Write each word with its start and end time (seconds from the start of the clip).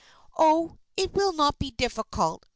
"Oh, 0.35 0.79
it 0.97 1.13
will 1.13 1.31
not 1.31 1.59
be 1.59 1.69
difficult!" 1.69 2.47